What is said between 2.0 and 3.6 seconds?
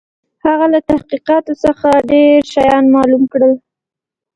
ډېر شيان معلوم کړل.